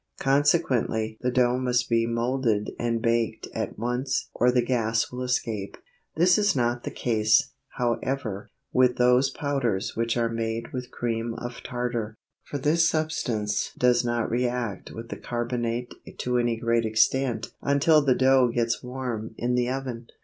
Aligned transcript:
Consequently 0.17 1.19
the 1.21 1.29
dough 1.29 1.59
must 1.59 1.87
be 1.87 2.07
moulded 2.07 2.71
and 2.79 3.03
baked 3.03 3.47
at 3.53 3.77
once 3.77 4.29
or 4.33 4.51
the 4.51 4.63
gas 4.65 5.11
will 5.11 5.21
escape. 5.21 5.77
This 6.15 6.39
is 6.39 6.55
not 6.55 6.81
the 6.83 6.89
case, 6.89 7.51
however, 7.77 8.49
with 8.73 8.97
those 8.97 9.29
powders 9.29 9.95
which 9.95 10.17
are 10.17 10.27
made 10.27 10.73
with 10.73 10.89
cream 10.89 11.35
of 11.35 11.61
tartar, 11.61 12.15
for 12.43 12.57
this 12.57 12.89
substance 12.89 13.73
does 13.77 14.03
not 14.03 14.27
react 14.31 14.89
with 14.89 15.09
the 15.09 15.17
carbonate 15.17 15.93
to 16.17 16.39
any 16.39 16.57
great 16.57 16.83
extent 16.83 17.53
until 17.61 18.01
the 18.01 18.15
dough 18.15 18.47
gets 18.47 18.81
warm 18.81 19.35
in 19.37 19.53
the 19.53 19.69
oven. 19.69 20.07